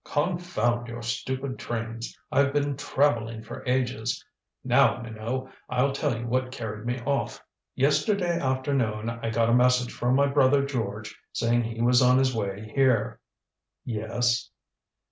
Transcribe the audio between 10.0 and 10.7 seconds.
my brother